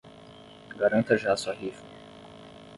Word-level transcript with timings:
Garanta 0.79 1.15
já 1.15 1.37
sua 1.37 1.53
rifa 1.53 1.85